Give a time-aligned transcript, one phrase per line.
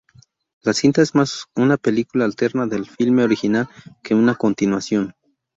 [0.63, 3.69] La cinta es más una película alterna del filme original,
[4.03, 5.13] que una continuación.